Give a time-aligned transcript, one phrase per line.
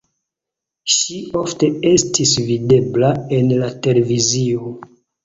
[0.93, 4.73] Ŝi ofte estis videbla en la televizio.